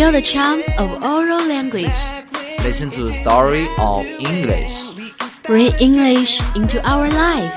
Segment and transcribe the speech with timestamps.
[0.00, 1.92] Feel the charm of oral language.
[2.62, 4.94] Listen to the story of English.
[5.44, 7.54] Bring English into our life.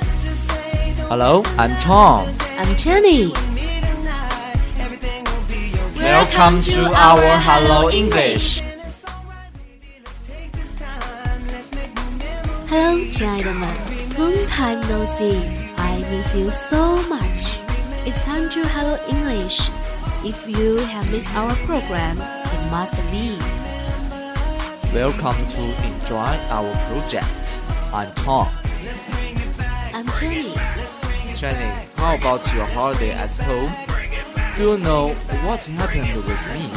[1.09, 2.27] Hello, I'm Tom.
[2.57, 3.34] I'm Jenny.
[5.97, 8.61] Welcome to our Hello English.
[12.70, 13.68] Hello，亲爱的们，
[14.18, 15.41] Long time no see.
[15.77, 17.58] I miss you so much.
[18.05, 19.71] It's time to Hello English.
[20.23, 23.38] If you have missed our program, it must be.
[24.94, 27.62] Welcome to enjoy our project.
[27.94, 28.48] I'm Tom.
[29.94, 30.53] I'm Jenny.
[31.35, 33.71] Jenny, how about your holiday at home?
[34.58, 36.70] Do you know what happened with me?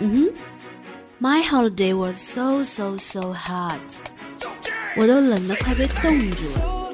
[0.00, 0.36] Mm-hmm.
[1.18, 3.80] My holiday was so so so hot.
[4.96, 6.92] 我都冷得快被冻住了。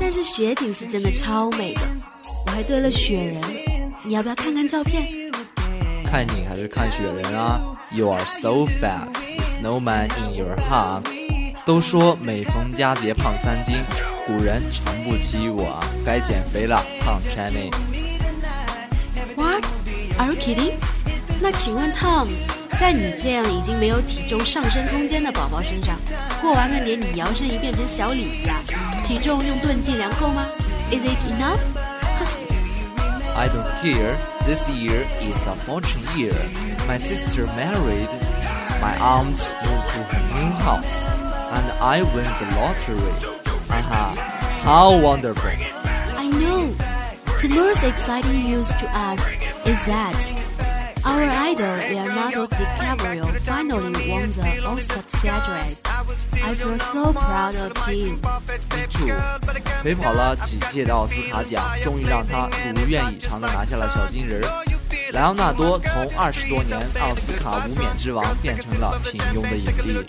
[0.00, 1.80] 但是雪景是真的超美的，
[2.46, 3.61] 我还堆了雪人。
[4.05, 5.07] 你要不要看看照片？
[6.05, 9.07] 看你还是看雪人啊？You are so fat,
[9.45, 11.03] snowman in your heart.
[11.65, 13.77] 都说每逢佳节胖三斤，
[14.27, 15.87] 古人诚不欺我啊！
[16.05, 17.71] 该减肥了，胖 Jenny。
[19.37, 19.63] What?
[20.17, 20.73] Are you kidding?
[21.39, 22.27] 那请问 Tom，
[22.77, 25.95] 在你这样已经没有体重上升空间的宝宝身上，
[26.41, 28.61] 过完了年你摇身一变成小李子啊？
[29.05, 30.45] 体重用吨计量够吗
[30.91, 31.57] ？Is it enough?
[33.35, 34.17] I don't care.
[34.45, 36.37] This year is a fortune year.
[36.87, 38.09] My sister married.
[38.81, 41.07] My aunt moved to her new house,
[41.55, 43.15] and I win the lottery.
[43.69, 44.15] Haha,
[44.61, 45.49] how wonderful!
[45.49, 46.67] I know.
[47.41, 49.21] The most exciting news to us
[49.65, 50.19] is that
[51.05, 53.22] our idol Leonardo DiCaprio
[53.72, 55.78] finally won the Oscar statuette.
[56.44, 58.20] I feel so proud of him.
[58.70, 59.14] Me too.
[59.82, 64.64] 陪跑了几届的奥斯卡奖，终于让他如愿以偿地拿下了小金人儿。
[65.12, 70.04] 莱昂纳多从二十多年奥斯卡无冕之王变成了平庸的影帝。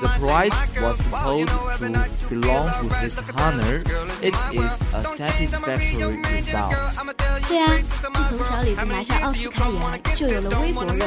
[0.00, 1.86] The prize was supposed to
[2.28, 3.82] belong to his honor.
[4.20, 6.74] It is a satisfactory result.
[7.46, 7.70] 对啊，
[8.14, 11.06] 自从小李子拿下奥斯卡以来，就有了微博热。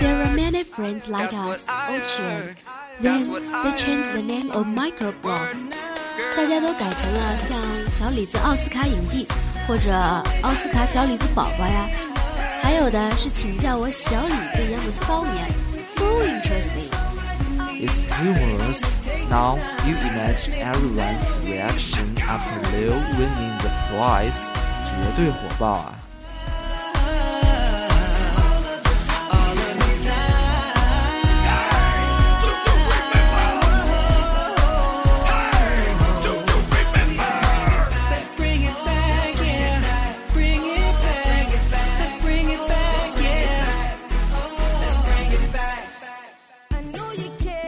[0.00, 2.56] there are many friends like us, Orchard.
[3.00, 3.30] Then
[3.62, 5.56] they changed the name of microblog.
[6.36, 7.58] 大家都改成了像
[7.90, 9.26] 小李子奥斯卡影帝，
[9.66, 9.92] 或者
[10.42, 11.88] 奥斯卡小李子宝宝呀，
[12.62, 15.46] 还有的是请叫我小李子一样的骚年
[15.82, 16.90] ，so interesting.
[17.78, 18.98] It's humorous.
[19.28, 24.52] Now you imagine everyone's reaction after Leo winning the prize.
[24.84, 25.92] 绝对火爆啊！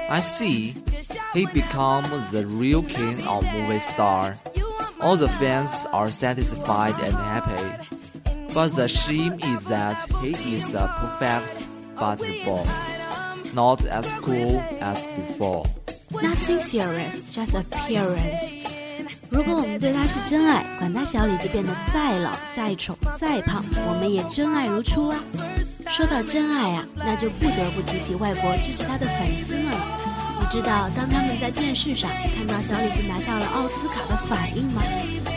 [0.09, 0.75] ！I see.
[1.33, 4.35] He becomes the real king of movie star.
[5.01, 7.63] All the fans are satisfied and happy.
[8.53, 11.67] But the shame is that he is a perfect
[11.97, 12.67] butterball,
[13.53, 15.65] not as cool as before.
[16.11, 18.55] Nothing serious, just appearance.
[19.29, 25.17] 如果我们对他是真爱，管他小李子变得再老、再丑、再胖，我们也真爱如初啊！
[25.89, 29.96] 说到真爱啊，那就不得不提起外国支持他的粉丝们了。
[30.47, 34.81] 你知道当他们在电视上看到小李子拿下了奥斯卡的反应吗？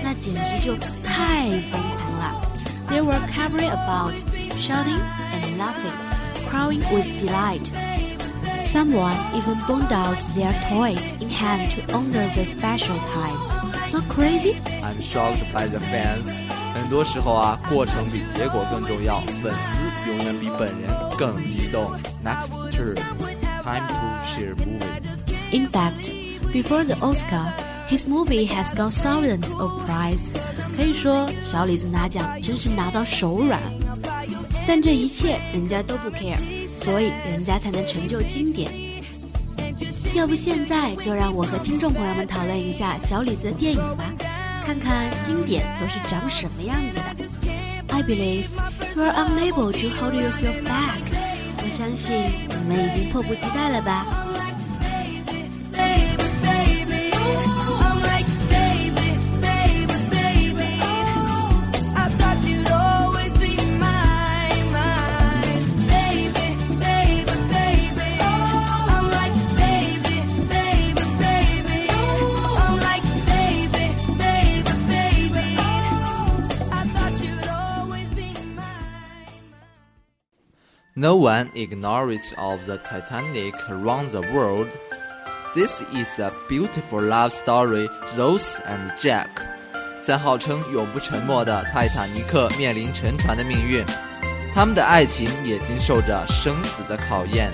[0.03, 2.43] 那简直就太疯狂了！
[2.89, 4.15] They were covering about,
[4.61, 5.01] shouting
[5.33, 5.95] and laughing,
[6.49, 7.71] crying with delight.
[8.62, 13.37] Someone even burned out their toys in hand to honor the special time.
[13.93, 14.57] Not crazy?
[14.83, 16.31] I'm shocked by the fans.
[16.75, 21.93] 很多时候啊，过程比结果更重要，粉丝永远比本人更激动。
[22.25, 22.97] Next turn,
[23.62, 24.84] time to share movie.
[25.53, 26.11] In fact,
[26.53, 27.53] before the Oscar,
[27.89, 30.31] his movie has got thousands of prize.
[30.77, 33.60] 可以说，小李子拿奖真是拿到手软。
[34.66, 36.39] 但这一切人家都不 care，
[36.69, 38.71] 所以人家才能成就经典。
[40.15, 44.13] 要不现在就让我和听众朋友们讨论一下小李子的电影吧，
[44.65, 47.27] 看看经典都是长什么样子的。
[47.89, 48.47] I believe
[48.95, 51.09] you are unable to hold yourself back。
[51.72, 52.14] 相信
[52.50, 54.21] 你们已经迫不及待了吧。
[80.93, 84.67] No one ignores of the Titanic around the world.
[85.55, 89.29] This is a beautiful love story, Rose and Jack.
[90.03, 93.85] 在号称永不沉没的泰坦尼克面临沉船的命运，
[94.53, 97.53] 他们的爱情也经受着生死的考验，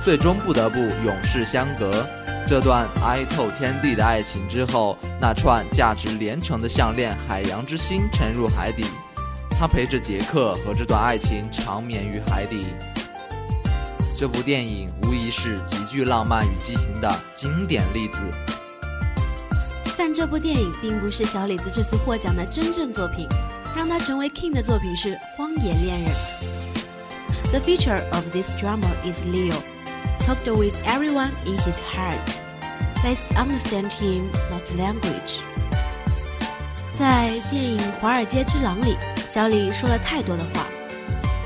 [0.00, 2.06] 最终不得不永世相隔。
[2.46, 8.84] 这段哀透天地的爱情之后，那串价值连城的项链“海洋之心”沉入海底。
[9.58, 12.66] 他陪着杰克和这段爱情长眠于海底。
[14.14, 18.20] 这部电影无疑是极具浪漫与激情的经典例子。
[19.96, 23.26] 但这部电影并不是小李子这次获奖的真正作品，
[23.74, 26.10] 让他成为 King 的作品是《荒野恋人》。
[27.50, 29.56] The feature of this drama is Leo,
[30.20, 32.40] talked with everyone in his heart.
[33.02, 35.40] Let's understand him, not language.
[36.92, 38.96] 在电影《华尔街之狼》里，
[39.28, 40.66] 小李说了太多的话，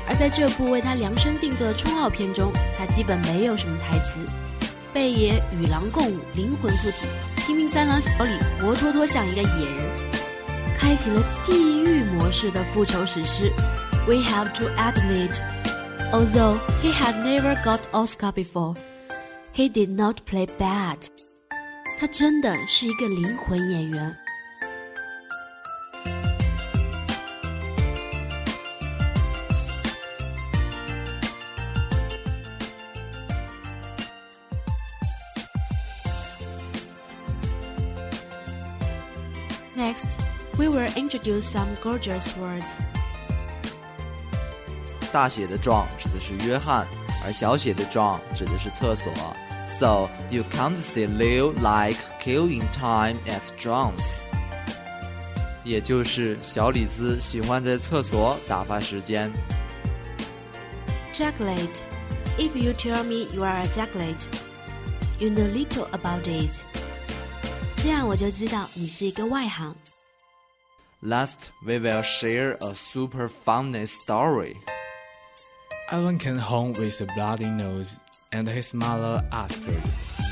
[0.07, 4.19] 而在这部为他量身定做的冲奥片中，他基本没有什么台词。
[4.93, 7.07] 贝爷与狼共舞，灵魂附体，
[7.37, 13.51] 拼命三郎小李活脱脱像一个野人，开启了地狱模式的复仇史诗。
[14.07, 15.39] We have to admit,
[16.11, 18.75] although he had never got Oscar before,
[19.55, 20.97] he did not play bad.
[21.99, 24.17] 他真的是一个灵魂演员。
[39.80, 40.20] Next,
[40.58, 42.66] we will introduce some gorgeous words.
[45.12, 46.86] 大写的 John 指的是约翰，
[47.24, 49.12] 而小写的 John 指的是厕所。
[49.66, 54.20] So you can't see Leo like killing time at John's。
[55.64, 59.32] 也就是小李子喜欢在厕所打发时间。
[61.12, 61.82] Chocolate.
[62.38, 64.26] If you tell me you are a chocolate,
[65.18, 66.64] you know little about it.
[67.80, 69.74] 这样我就知道你是一个外行。
[71.02, 74.56] Last, we will share a super funny story.
[75.90, 77.96] Ivan came home with a bloody nose,
[78.32, 79.80] and his mother asked her,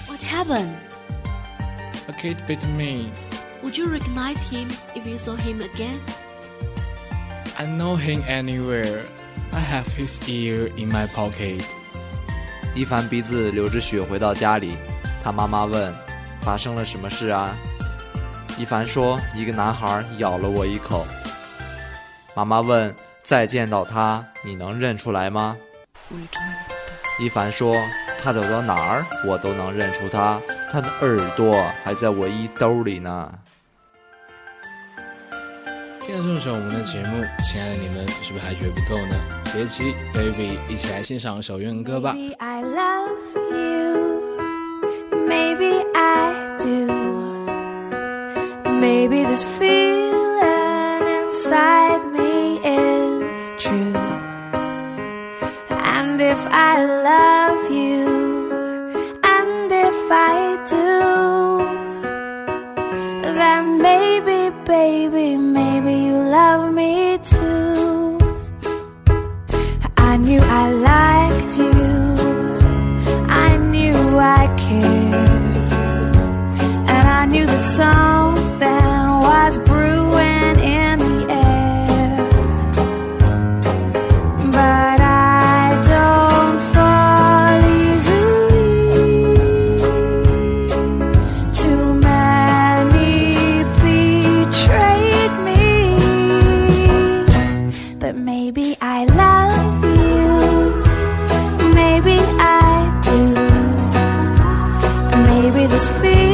[0.09, 0.75] What happened?
[2.09, 3.11] A kid bit me.
[3.63, 6.01] Would you recognize him if you saw him again?
[7.57, 9.07] I know him anywhere.
[9.53, 11.63] I have his ear in my pocket.
[12.75, 14.77] 一凡鼻子流着血回到家里，
[15.23, 15.95] 他妈妈问：“
[16.42, 17.56] 发生了什么事啊？”
[18.58, 21.06] 一凡说：“一个男孩咬了我一口。”
[22.36, 22.94] 妈妈问
[23.24, 25.56] ：“再见到他，你能认出来吗？”
[27.20, 27.76] 一凡说
[28.22, 30.42] ：“他走到哪儿，我都能认出他。
[30.72, 33.32] 他的耳朵还在我衣兜里呢。”
[36.02, 39.16] 听了这么首我们的节目，亲爱的你们是不是还觉得不够呢？
[39.54, 42.16] 别急，baby，一起来欣赏首英文歌吧。
[42.40, 43.10] I love
[43.52, 44.09] you.
[49.40, 53.96] This feeling inside me is true.
[55.70, 58.08] And if I love you,
[59.24, 60.90] and if I do,
[63.40, 68.18] then maybe, baby, maybe you love me too.
[69.98, 71.74] I knew I liked you.
[73.46, 75.72] I knew I cared.
[76.90, 78.09] And I knew that something
[105.98, 106.29] Maybe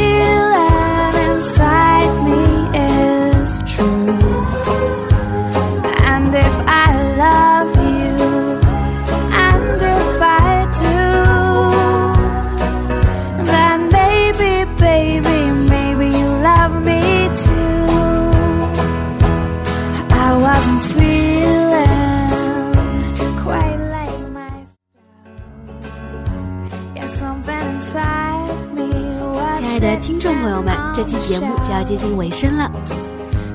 [31.26, 32.70] 节目就要接近尾声了，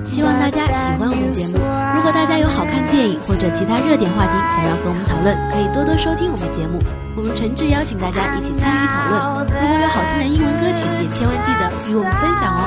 [0.03, 1.55] 希望大家喜欢我们节目。
[1.95, 6.83] 如果大家有好看电影或者其他热点话题想要和我们讨论，可以多多收听我们的节目，
[7.15, 9.47] 我们诚挚邀请大家一起参与讨论。
[9.55, 12.67] 如果有好听的英文歌曲，也千万记得与我们分享哦。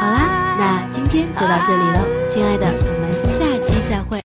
[0.00, 4.16] 好啦，那今天就到这里了，亲爱的，我们下期再会